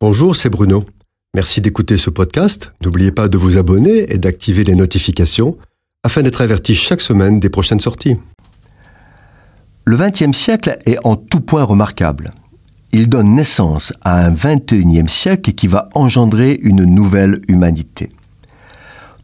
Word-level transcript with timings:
Bonjour, 0.00 0.36
c'est 0.36 0.48
Bruno. 0.48 0.84
Merci 1.34 1.60
d'écouter 1.60 1.96
ce 1.96 2.08
podcast. 2.08 2.72
N'oubliez 2.84 3.10
pas 3.10 3.26
de 3.26 3.36
vous 3.36 3.56
abonner 3.56 4.12
et 4.12 4.18
d'activer 4.18 4.62
les 4.62 4.76
notifications 4.76 5.58
afin 6.04 6.22
d'être 6.22 6.40
averti 6.40 6.76
chaque 6.76 7.00
semaine 7.00 7.40
des 7.40 7.50
prochaines 7.50 7.80
sorties. 7.80 8.16
Le 9.84 9.96
XXe 9.96 10.38
siècle 10.38 10.78
est 10.86 11.04
en 11.04 11.16
tout 11.16 11.40
point 11.40 11.64
remarquable. 11.64 12.30
Il 12.92 13.08
donne 13.08 13.34
naissance 13.34 13.92
à 14.02 14.24
un 14.24 14.30
XXIe 14.30 15.08
siècle 15.08 15.52
qui 15.54 15.66
va 15.66 15.88
engendrer 15.94 16.60
une 16.62 16.84
nouvelle 16.84 17.40
humanité. 17.48 18.12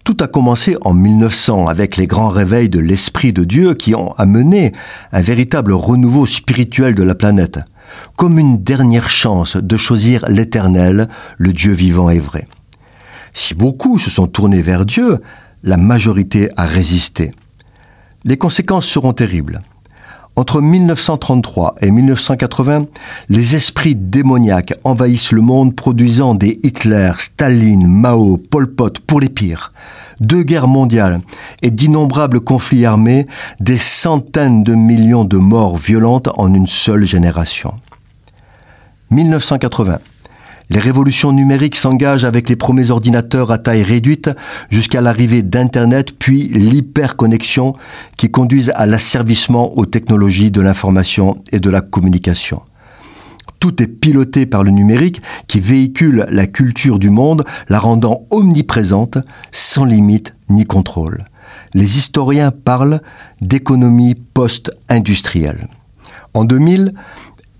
Tout 0.04 0.16
a 0.18 0.26
commencé 0.26 0.74
en 0.80 0.92
1900 0.92 1.68
avec 1.68 1.96
les 1.96 2.08
grands 2.08 2.30
réveils 2.30 2.68
de 2.68 2.80
l'Esprit 2.80 3.32
de 3.32 3.44
Dieu 3.44 3.74
qui 3.74 3.94
ont 3.94 4.12
amené 4.14 4.72
un 5.12 5.20
véritable 5.20 5.72
renouveau 5.72 6.26
spirituel 6.26 6.96
de 6.96 7.04
la 7.04 7.14
planète 7.14 7.60
comme 8.16 8.38
une 8.38 8.62
dernière 8.62 9.10
chance 9.10 9.56
de 9.56 9.76
choisir 9.76 10.24
l'Éternel, 10.28 11.08
le 11.38 11.52
Dieu 11.52 11.72
vivant 11.72 12.10
et 12.10 12.18
vrai. 12.18 12.46
Si 13.32 13.54
beaucoup 13.54 13.98
se 13.98 14.10
sont 14.10 14.26
tournés 14.26 14.62
vers 14.62 14.86
Dieu, 14.86 15.20
la 15.62 15.76
majorité 15.76 16.50
a 16.56 16.66
résisté. 16.66 17.32
Les 18.24 18.36
conséquences 18.36 18.86
seront 18.86 19.12
terribles. 19.12 19.60
Entre 20.36 20.60
1933 20.60 21.76
et 21.80 21.92
1980, 21.92 22.86
les 23.28 23.54
esprits 23.54 23.94
démoniaques 23.94 24.74
envahissent 24.82 25.30
le 25.30 25.42
monde 25.42 25.76
produisant 25.76 26.34
des 26.34 26.58
Hitler, 26.64 27.12
Staline, 27.18 27.86
Mao, 27.86 28.36
Pol 28.36 28.72
Pot 28.74 28.98
pour 28.98 29.20
les 29.20 29.28
pires. 29.28 29.72
Deux 30.20 30.42
guerres 30.42 30.66
mondiales 30.66 31.20
et 31.62 31.70
d'innombrables 31.70 32.40
conflits 32.40 32.84
armés, 32.84 33.26
des 33.60 33.78
centaines 33.78 34.64
de 34.64 34.74
millions 34.74 35.24
de 35.24 35.36
morts 35.36 35.76
violentes 35.76 36.28
en 36.36 36.52
une 36.52 36.66
seule 36.66 37.04
génération. 37.04 37.74
1980. 39.14 39.98
Les 40.70 40.80
révolutions 40.80 41.32
numériques 41.32 41.76
s'engagent 41.76 42.24
avec 42.24 42.48
les 42.48 42.56
premiers 42.56 42.90
ordinateurs 42.90 43.52
à 43.52 43.58
taille 43.58 43.82
réduite 43.82 44.30
jusqu'à 44.70 45.00
l'arrivée 45.00 45.42
d'Internet 45.42 46.18
puis 46.18 46.48
l'hyperconnexion 46.48 47.74
qui 48.16 48.30
conduisent 48.30 48.72
à 48.74 48.86
l'asservissement 48.86 49.76
aux 49.78 49.86
technologies 49.86 50.50
de 50.50 50.62
l'information 50.62 51.42
et 51.52 51.60
de 51.60 51.70
la 51.70 51.80
communication. 51.80 52.62
Tout 53.60 53.82
est 53.82 53.86
piloté 53.86 54.46
par 54.46 54.64
le 54.64 54.70
numérique 54.70 55.22
qui 55.46 55.60
véhicule 55.60 56.26
la 56.30 56.46
culture 56.46 56.98
du 56.98 57.10
monde, 57.10 57.44
la 57.68 57.78
rendant 57.78 58.26
omniprésente, 58.30 59.18
sans 59.52 59.84
limite 59.84 60.34
ni 60.48 60.64
contrôle. 60.64 61.26
Les 61.72 61.98
historiens 61.98 62.50
parlent 62.50 63.00
d'économie 63.40 64.14
post-industrielle. 64.14 65.68
En 66.34 66.44
2000, 66.44 66.94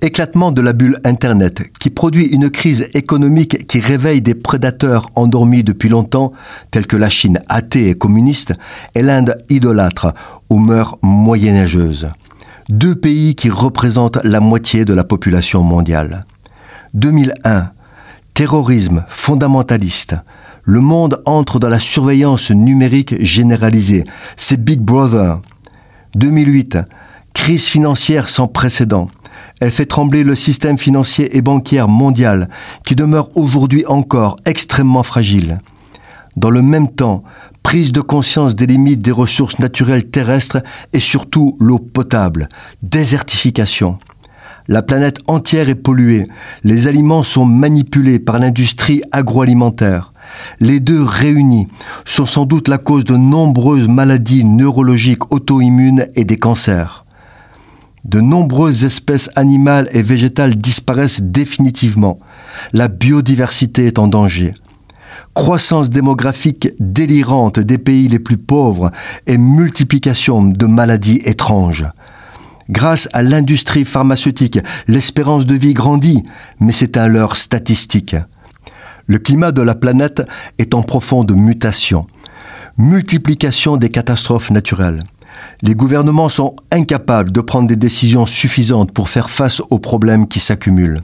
Éclatement 0.03 0.53
de 0.53 0.61
la 0.61 0.75
bulle 0.75 0.99
Internet, 1.05 1.71
qui 1.79 1.89
produit 1.89 2.27
une 2.27 2.51
crise 2.51 2.91
économique 2.95 3.67
qui 3.67 3.81
réveille 3.81 4.21
des 4.21 4.35
prédateurs 4.35 5.09
endormis 5.15 5.63
depuis 5.63 5.89
longtemps, 5.89 6.33
tels 6.71 6.87
que 6.87 6.97
la 6.97 7.09
Chine 7.09 7.41
athée 7.49 7.89
et 7.89 7.95
communiste, 7.95 8.53
et 8.95 9.03
l'Inde 9.03 9.39
idolâtre, 9.49 10.13
aux 10.51 10.59
mœurs 10.59 10.99
moyenâgeuses. 11.01 12.09
Deux 12.69 12.95
pays 12.95 13.35
qui 13.35 13.49
représentent 13.51 14.19
la 14.25 14.41
moitié 14.41 14.85
de 14.85 14.95
la 14.95 15.05
population 15.05 15.63
mondiale. 15.63 16.27
2001. 16.95 17.71
Terrorisme 18.35 19.05
fondamentaliste. 19.09 20.17
Le 20.65 20.81
monde 20.81 21.23
entre 21.25 21.59
dans 21.59 21.69
la 21.69 21.79
surveillance 21.79 22.51
numérique 22.51 23.23
généralisée. 23.23 24.05
C'est 24.37 24.63
Big 24.63 24.81
Brother. 24.81 25.41
2008. 26.15 26.79
Crise 27.33 27.67
financière 27.67 28.29
sans 28.29 28.49
précédent. 28.49 29.09
Elle 29.61 29.71
fait 29.71 29.87
trembler 29.87 30.25
le 30.25 30.35
système 30.35 30.79
financier 30.79 31.37
et 31.37 31.43
bancaire 31.43 31.89
mondial, 31.89 32.49
qui 32.85 32.95
demeure 32.95 33.37
aujourd'hui 33.37 33.87
encore 33.87 34.37
extrêmement 34.45 35.03
fragile. 35.03 35.61
Dans 36.37 36.51
le 36.51 36.63
même 36.63 36.89
temps, 36.89 37.23
prise 37.63 37.93
de 37.93 38.01
conscience 38.01 38.57
des 38.57 38.67
limites 38.67 39.01
des 39.01 39.13
ressources 39.13 39.59
naturelles 39.59 40.11
terrestres 40.11 40.63
et 40.93 41.01
surtout 41.01 41.57
l'eau 41.61 41.79
potable, 41.79 42.49
désertification. 42.83 43.99
La 44.67 44.83
planète 44.83 45.19
entière 45.27 45.69
est 45.69 45.75
polluée, 45.75 46.27
les 46.63 46.87
aliments 46.87 47.23
sont 47.23 47.45
manipulés 47.45 48.19
par 48.19 48.39
l'industrie 48.39 49.03
agroalimentaire. 49.13 50.13
Les 50.59 50.81
deux 50.81 51.03
réunis 51.03 51.69
sont 52.07 52.27
sans 52.27 52.47
doute 52.47 52.69
la 52.69 52.79
cause 52.79 53.05
de 53.05 53.17
nombreuses 53.17 53.89
maladies 53.89 54.45
neurologiques 54.45 55.31
auto-immunes 55.31 56.09
et 56.15 56.25
des 56.25 56.39
cancers 56.39 57.04
de 58.05 58.21
nombreuses 58.21 58.85
espèces 58.85 59.31
animales 59.35 59.89
et 59.93 60.03
végétales 60.03 60.57
disparaissent 60.57 61.23
définitivement. 61.23 62.19
La 62.73 62.89
biodiversité 62.89 63.87
est 63.87 63.99
en 63.99 64.09
danger. 64.09 64.55
Croissance 65.33 65.91
démographique 65.91 66.69
délirante 66.79 67.59
des 67.59 67.79
pays 67.79 68.09
les 68.09 68.19
plus 68.19 68.37
pauvres 68.37 68.91
et 69.27 69.39
multiplication 69.39 70.45
de 70.45 70.67
maladies 70.67 71.21
étranges. 71.25 71.87
Grâce 72.71 73.09
à 73.13 73.23
l'industrie 73.23 73.85
pharmaceutique, 73.85 74.59
l'espérance 74.87 75.45
de 75.45 75.55
vie 75.55 75.75
grandit, 75.75 76.23
mais 76.61 76.73
c'est 76.73 76.97
un 76.97 77.09
leurre 77.09 77.37
statistique. 77.37 78.17
Le 79.07 79.19
climat 79.19 79.53
de 79.53 79.61
la 79.61 79.75
planète 79.75 80.23
est 80.59 80.73
en 80.73 80.83
profonde 80.83 81.33
mutation. 81.37 82.07
Multiplication 82.79 83.77
des 83.77 83.91
catastrophes 83.91 84.51
naturelles 84.51 85.01
les 85.63 85.75
gouvernements 85.75 86.29
sont 86.29 86.57
incapables 86.71 87.33
de 87.33 87.41
prendre 87.41 87.69
des 87.69 87.77
décisions 87.77 88.27
suffisantes 88.27 88.93
pour 88.93 89.09
faire 89.09 89.31
face 89.31 89.63
aux 89.71 89.79
problèmes 89.79 90.29
qui 90.29 90.41
s'accumulent. 90.41 91.03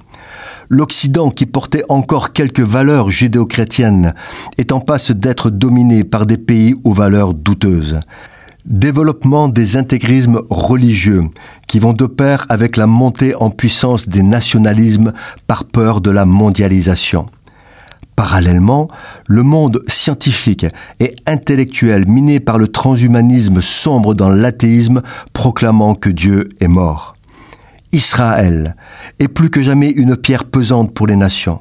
L'Occident, 0.68 1.30
qui 1.30 1.46
portait 1.46 1.82
encore 1.88 2.32
quelques 2.32 2.60
valeurs 2.60 3.10
judéo-chrétiennes, 3.10 4.14
est 4.56 4.72
en 4.72 4.80
passe 4.80 5.10
d'être 5.10 5.50
dominé 5.50 6.04
par 6.04 6.26
des 6.26 6.38
pays 6.38 6.76
aux 6.84 6.92
valeurs 6.92 7.34
douteuses. 7.34 8.00
Développement 8.66 9.48
des 9.48 9.76
intégrismes 9.76 10.42
religieux, 10.48 11.24
qui 11.66 11.80
vont 11.80 11.92
de 11.92 12.06
pair 12.06 12.46
avec 12.50 12.76
la 12.76 12.86
montée 12.86 13.34
en 13.34 13.50
puissance 13.50 14.08
des 14.08 14.22
nationalismes 14.22 15.12
par 15.46 15.64
peur 15.64 16.00
de 16.00 16.10
la 16.10 16.24
mondialisation. 16.24 17.26
Parallèlement, 18.20 18.88
le 19.28 19.42
monde 19.42 19.82
scientifique 19.88 20.66
et 21.00 21.16
intellectuel 21.24 22.06
miné 22.06 22.38
par 22.38 22.58
le 22.58 22.68
transhumanisme 22.68 23.62
sombre 23.62 24.12
dans 24.12 24.28
l'athéisme 24.28 25.00
proclamant 25.32 25.94
que 25.94 26.10
Dieu 26.10 26.50
est 26.60 26.68
mort. 26.68 27.16
Israël 27.92 28.76
est 29.20 29.28
plus 29.28 29.48
que 29.48 29.62
jamais 29.62 29.88
une 29.88 30.18
pierre 30.18 30.44
pesante 30.44 30.92
pour 30.92 31.06
les 31.06 31.16
nations. 31.16 31.60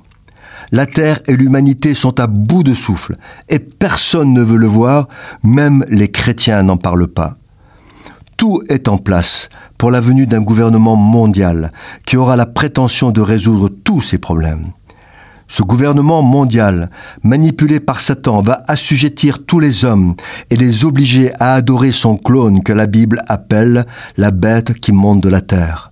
La 0.74 0.86
terre 0.86 1.22
et 1.28 1.38
l'humanité 1.38 1.94
sont 1.94 2.20
à 2.20 2.28
bout 2.28 2.64
de 2.64 2.74
souffle 2.74 3.16
et 3.47 3.59
personne 3.59 4.34
ne 4.34 4.41
veut 4.41 4.58
le 4.58 4.68
voir, 4.68 5.08
même 5.44 5.86
les 5.88 6.12
chrétiens 6.12 6.62
n'en 6.64 6.76
parlent 6.76 7.08
pas. 7.08 7.38
Tout 8.36 8.62
est 8.68 8.90
en 8.90 8.97
place 8.97 9.47
pour 9.78 9.91
la 9.91 10.02
venue 10.02 10.26
d'un 10.26 10.41
gouvernement 10.41 10.97
mondial 10.97 11.72
qui 12.06 12.18
aura 12.18 12.36
la 12.36 12.46
prétention 12.46 13.12
de 13.12 13.22
résoudre 13.22 13.70
tous 13.70 14.02
ces 14.02 14.18
problèmes. 14.18 14.74
Ce 15.49 15.63
gouvernement 15.63 16.21
mondial, 16.21 16.91
manipulé 17.23 17.79
par 17.79 17.99
Satan, 17.99 18.41
va 18.41 18.63
assujettir 18.67 19.43
tous 19.45 19.59
les 19.59 19.83
hommes 19.83 20.15
et 20.51 20.55
les 20.55 20.85
obliger 20.85 21.33
à 21.39 21.55
adorer 21.55 21.91
son 21.91 22.17
clone 22.17 22.61
que 22.61 22.71
la 22.71 22.85
Bible 22.85 23.23
appelle 23.27 23.87
la 24.15 24.29
bête 24.29 24.79
qui 24.79 24.91
monte 24.91 25.21
de 25.21 25.29
la 25.29 25.41
terre. 25.41 25.88